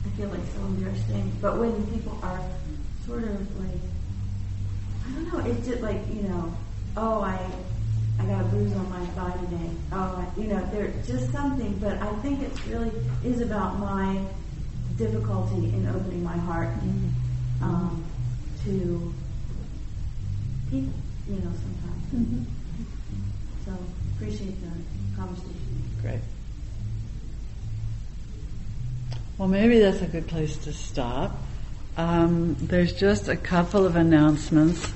[0.07, 2.41] I feel like so embarrassing, but when people are
[3.07, 3.81] sort of like,
[5.07, 6.57] I don't know, it's just like you know,
[6.97, 7.39] oh I.
[8.19, 9.71] I got a bruise on my thigh today.
[9.93, 12.91] Oh, I, you know, there's just something, but I think it really
[13.23, 14.19] is about my
[14.97, 16.69] difficulty in opening my heart.
[16.69, 17.63] Mm-hmm.
[17.63, 18.07] Um,
[18.67, 19.15] to
[20.71, 20.93] people,
[21.29, 22.05] you know, sometimes.
[22.15, 22.43] Mm-hmm.
[23.65, 23.73] So
[24.17, 25.83] appreciate the conversation.
[26.03, 26.21] Great.
[29.39, 31.37] Well, maybe that's a good place to stop.
[31.99, 34.91] Um, there's just a couple of announcements.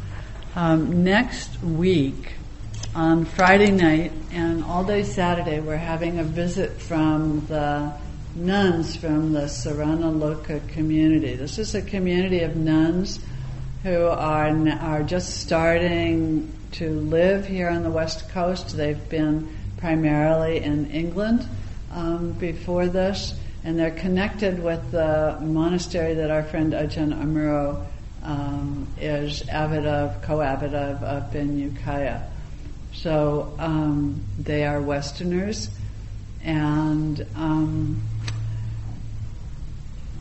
[0.57, 2.33] Um, next week,
[2.95, 7.93] on Friday night and all day Saturday, we're having a visit from the
[8.35, 11.35] nuns from the Saranaloka community.
[11.35, 13.21] This is a community of nuns
[13.83, 14.49] who are
[14.81, 18.75] are just starting to live here on the west coast.
[18.75, 21.47] They've been primarily in England
[21.93, 23.35] um, before this,
[23.65, 27.85] and they're connected with the monastery that our friend Ajahn Amaro
[28.23, 32.23] um, is abbot of, co-abbot of up in Ukiah.
[32.93, 35.71] So um, they are Westerners,
[36.43, 38.03] and um,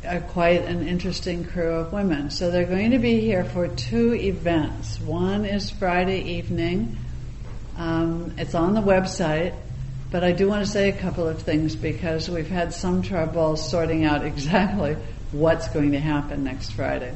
[0.06, 2.32] are quite an interesting crew of women.
[2.32, 5.00] So they're going to be here for two events.
[5.00, 6.98] One is Friday evening.
[7.78, 9.54] Um, it's on the website,
[10.12, 13.56] but I do want to say a couple of things because we've had some trouble
[13.58, 14.98] sorting out exactly
[15.32, 17.14] what's going to happen next Friday.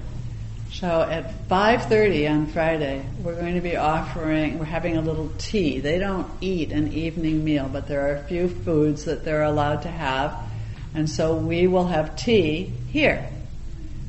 [0.71, 5.79] So at 5:30 on Friday, we're going to be offering we're having a little tea.
[5.79, 9.83] They don't eat an evening meal, but there are a few foods that they're allowed
[9.83, 10.35] to have.
[10.95, 13.27] And so we will have tea here.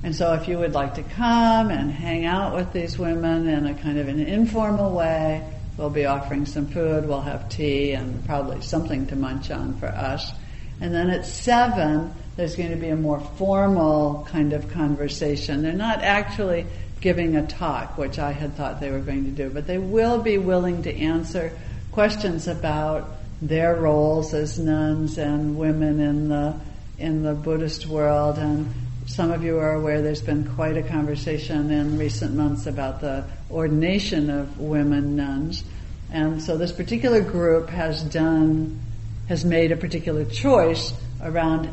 [0.03, 3.67] And so if you would like to come and hang out with these women in
[3.67, 5.43] a kind of an informal way,
[5.77, 9.87] we'll be offering some food, we'll have tea and probably something to munch on for
[9.87, 10.33] us.
[10.81, 15.63] And then at seven, there's going to be a more formal kind of conversation.
[15.63, 16.67] They're not actually
[17.01, 20.21] giving a talk, which I had thought they were going to do, but they will
[20.21, 21.53] be willing to answer
[21.93, 23.11] questions about
[23.41, 26.59] their roles as nuns and women in the
[26.99, 28.39] in the Buddhist world.
[28.39, 28.73] And
[29.07, 33.25] some of you are aware there's been quite a conversation in recent months about the
[33.55, 35.65] ordination of women nuns.
[36.11, 38.81] And so this particular group has done
[39.29, 40.93] has made a particular choice
[41.23, 41.67] around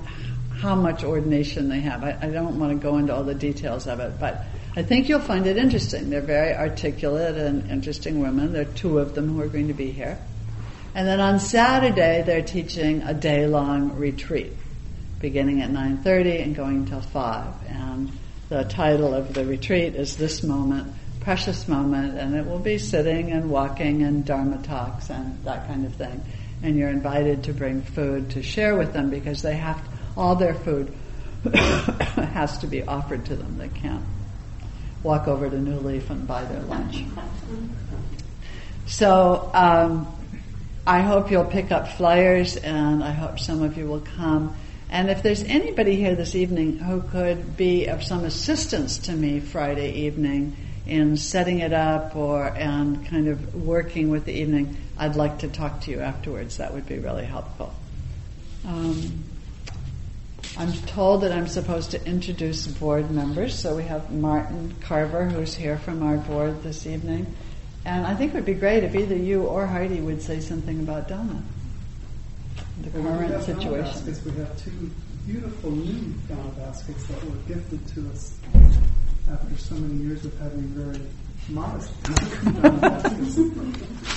[0.61, 2.03] how much ordination they have.
[2.03, 5.09] I, I, don't want to go into all the details of it, but I think
[5.09, 6.09] you'll find it interesting.
[6.09, 8.53] They're very articulate and interesting women.
[8.53, 10.17] There are two of them who are going to be here.
[10.93, 14.53] And then on Saturday, they're teaching a day long retreat,
[15.19, 17.53] beginning at 9.30 and going until 5.
[17.67, 18.11] And
[18.49, 23.31] the title of the retreat is This Moment, Precious Moment, and it will be sitting
[23.31, 26.21] and walking and Dharma talks and that kind of thing.
[26.63, 30.35] And you're invited to bring food to share with them because they have to, all
[30.35, 30.91] their food
[31.53, 33.57] has to be offered to them.
[33.59, 34.03] They can't
[35.03, 37.03] walk over to New Leaf and buy their lunch.
[38.87, 40.07] So um,
[40.85, 44.55] I hope you'll pick up flyers, and I hope some of you will come.
[44.89, 49.39] And if there's anybody here this evening who could be of some assistance to me
[49.39, 55.15] Friday evening in setting it up or and kind of working with the evening, I'd
[55.15, 56.57] like to talk to you afterwards.
[56.57, 57.73] That would be really helpful.
[58.65, 59.23] Um,
[60.57, 65.55] I'm told that I'm supposed to introduce board members, so we have Martin Carver, who's
[65.55, 67.25] here from our board this evening.
[67.85, 70.79] And I think it would be great if either you or Heidi would say something
[70.79, 71.41] about dana,
[72.81, 74.05] the well, current situation.
[74.05, 74.25] Baskets.
[74.25, 74.91] We have two
[75.25, 78.37] beautiful new dana baskets that were gifted to us
[79.29, 81.01] after so many years of having very
[81.49, 81.91] modest
[82.81, 83.37] baskets.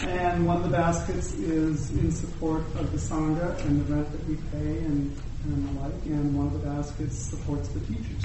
[0.05, 4.29] and one of the baskets is in support of the Sangha and the rent that
[4.29, 8.25] we pay and and the like, and one of the baskets supports the teachers.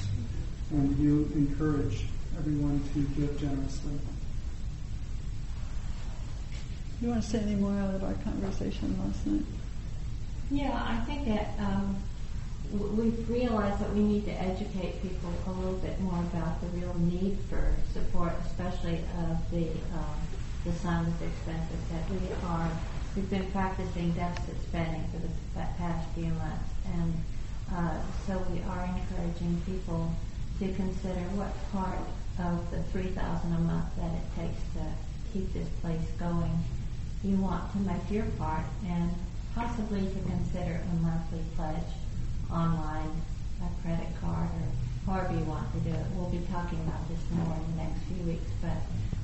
[0.70, 2.06] And you encourage
[2.38, 3.92] everyone to give generously.
[7.02, 9.44] You want to say any more out of our conversation last night?
[10.50, 11.96] Yeah, I think that um,
[12.72, 16.94] we've realized that we need to educate people a little bit more about the real
[16.98, 20.20] need for support, especially of the um,
[20.64, 22.70] the Sangha's expenses that we are
[23.16, 25.32] we've been practicing deficit spending for the
[25.78, 27.14] past few months, and
[27.74, 30.12] uh, so we are encouraging people
[30.60, 31.98] to consider what part
[32.38, 34.84] of the three thousand a month that it takes to
[35.32, 36.58] keep this place going.
[37.24, 39.10] You want to make your part, and
[39.54, 41.99] possibly to consider a monthly pledge
[42.52, 43.10] online,
[43.62, 44.48] a credit card,
[45.06, 46.06] or however you want to do it.
[46.14, 48.76] We'll be talking about this more in the next few weeks, but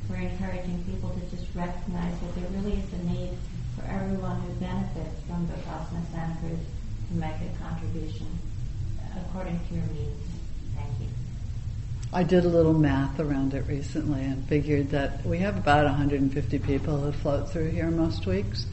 [0.09, 3.31] we're encouraging people to just recognize that there really is a need
[3.77, 6.59] for everyone who benefits from the Vipassana Cruz
[7.09, 8.27] to make a contribution
[9.16, 10.27] according to your means.
[10.74, 11.07] Thank you.
[12.12, 16.59] I did a little math around it recently and figured that we have about 150
[16.61, 18.66] people who float through here most weeks,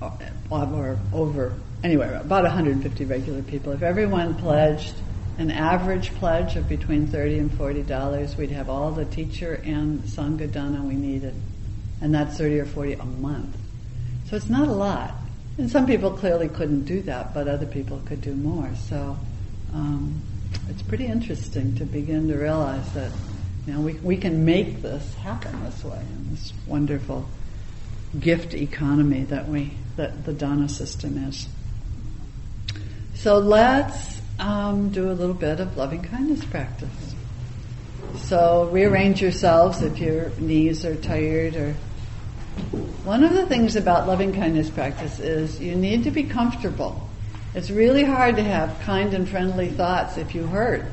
[0.00, 0.12] or,
[0.50, 1.54] or over,
[1.86, 3.70] anyway, about 150 regular people.
[3.70, 4.92] If everyone pledged
[5.38, 10.00] an average pledge of between 30 and 40 dollars, we'd have all the teacher and
[10.00, 11.34] sangha dana we needed,
[12.00, 13.56] and that's 30 or 40 a month.
[14.28, 15.14] So it's not a lot.
[15.58, 18.68] And some people clearly couldn't do that, but other people could do more.
[18.88, 19.16] So
[19.72, 20.20] um,
[20.68, 23.12] it's pretty interesting to begin to realize that
[23.68, 27.28] You we, we can make this happen this way in this wonderful
[28.18, 31.48] gift economy that we that the dana system is.
[33.16, 37.14] So let's um, do a little bit of loving kindness practice.
[38.16, 41.74] So rearrange yourselves if your knees are tired or.
[43.04, 47.06] One of the things about loving kindness practice is you need to be comfortable.
[47.54, 50.84] It's really hard to have kind and friendly thoughts if you hurt,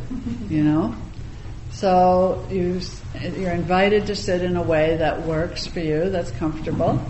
[0.50, 0.96] you know.
[1.72, 2.82] So you
[3.22, 7.02] you're invited to sit in a way that works for you, that's comfortable.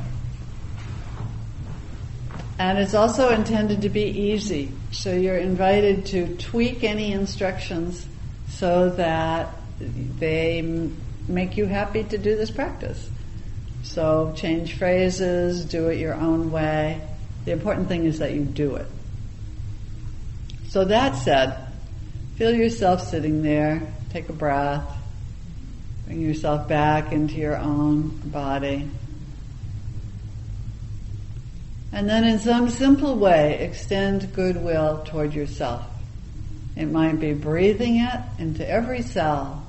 [2.60, 4.72] And it's also intended to be easy.
[4.92, 8.06] So you're invited to tweak any instructions
[8.50, 10.90] so that they
[11.28, 13.10] make you happy to do this practice.
[13.82, 17.02] So change phrases, do it your own way.
[17.46, 18.88] The important thing is that you do it.
[20.70, 21.68] So that said,
[22.36, 23.82] feel yourself sitting there,
[24.12, 24.88] take a breath,
[26.06, 28.90] bring yourself back into your own body.
[31.94, 35.86] And then in some simple way, extend goodwill toward yourself.
[36.76, 39.64] It might be breathing it into every cell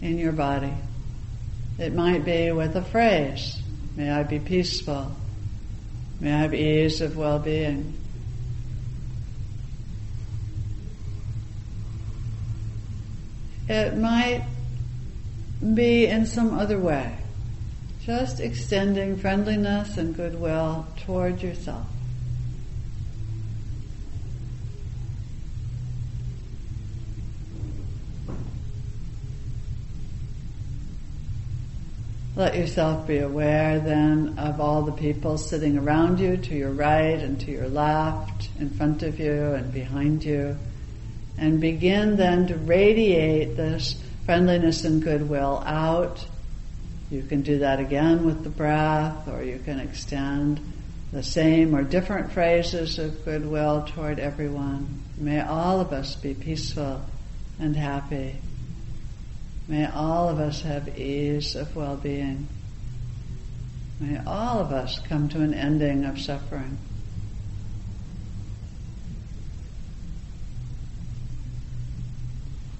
[0.00, 0.74] in your body.
[1.78, 3.62] It might be with a phrase,
[3.96, 5.14] may I be peaceful.
[6.20, 7.94] May I have ease of well-being.
[13.68, 14.44] It might
[15.74, 17.21] be in some other way.
[18.04, 21.86] Just extending friendliness and goodwill toward yourself.
[32.34, 37.20] Let yourself be aware then of all the people sitting around you, to your right
[37.20, 40.56] and to your left, in front of you and behind you.
[41.38, 46.26] And begin then to radiate this friendliness and goodwill out
[47.12, 50.58] you can do that again with the breath, or you can extend
[51.12, 55.02] the same or different phrases of goodwill toward everyone.
[55.18, 57.02] May all of us be peaceful
[57.60, 58.36] and happy.
[59.68, 62.48] May all of us have ease of well-being.
[64.00, 66.78] May all of us come to an ending of suffering.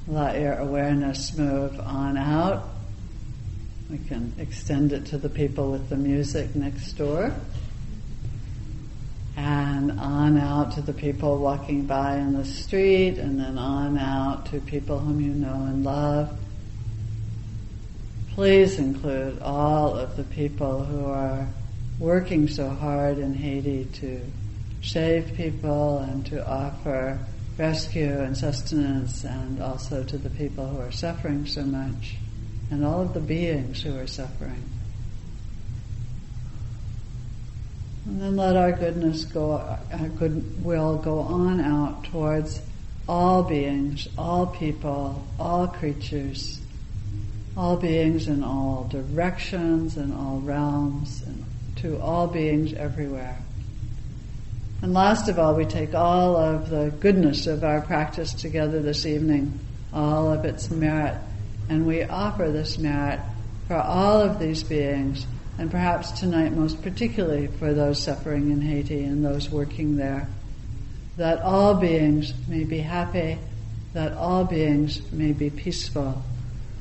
[0.09, 2.72] Let your awareness move on out
[3.93, 7.31] we can extend it to the people with the music next door.
[9.37, 14.47] And on out to the people walking by in the street, and then on out
[14.47, 16.39] to people whom you know and love.
[18.31, 21.47] Please include all of the people who are
[21.99, 24.23] working so hard in Haiti to
[24.83, 27.19] save people and to offer
[27.59, 32.17] rescue and sustenance, and also to the people who are suffering so much
[32.73, 34.63] and all of the beings who are suffering.
[38.07, 42.63] And then let our goodness go, our goodwill go on out towards
[43.07, 46.61] all beings, all people, all creatures,
[47.59, 51.45] all beings in all directions and all realms, and
[51.77, 53.39] to all beings everywhere.
[54.81, 59.05] And last of all, we take all of the goodness of our practice together this
[59.05, 59.61] evening,
[59.93, 61.19] all of its merit,
[61.73, 63.19] and we offer this merit
[63.67, 69.03] for all of these beings, and perhaps tonight most particularly for those suffering in Haiti
[69.05, 70.29] and those working there.
[71.17, 73.39] That all beings may be happy,
[73.95, 76.23] that all beings may be peaceful,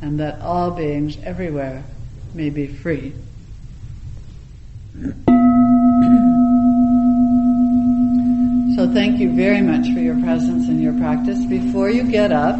[0.01, 1.85] and that all beings everywhere
[2.33, 3.13] may be free.
[8.75, 11.45] So thank you very much for your presence and your practice.
[11.45, 12.57] Before you get up,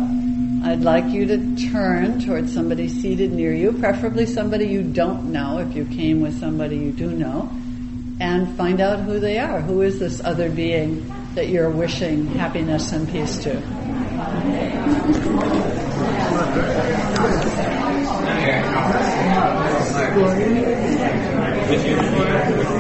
[0.64, 5.58] I'd like you to turn towards somebody seated near you, preferably somebody you don't know
[5.58, 7.50] if you came with somebody you do know,
[8.20, 9.60] and find out who they are.
[9.62, 13.60] Who is this other being that you're wishing happiness and peace to?